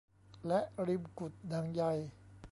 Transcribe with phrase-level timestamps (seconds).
[0.47, 1.81] และริมกุดนางใย